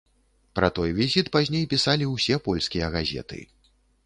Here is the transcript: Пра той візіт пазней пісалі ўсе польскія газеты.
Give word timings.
Пра 0.59 0.69
той 0.79 0.93
візіт 0.99 1.29
пазней 1.35 1.67
пісалі 1.75 2.09
ўсе 2.15 2.41
польскія 2.49 2.89
газеты. 2.97 3.41